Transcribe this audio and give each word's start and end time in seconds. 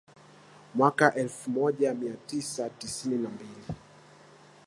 mwaka 0.75 1.13
elfu 1.15 1.49
moja 1.51 1.93
mia 1.93 2.13
tisa 2.13 2.69
tisini 2.69 3.17
na 3.17 3.29
mbili 3.29 3.61